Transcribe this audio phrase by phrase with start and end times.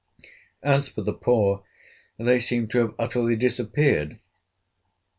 [0.63, 1.63] As for the poor,
[2.17, 4.17] they seemed to have utterly disappeared.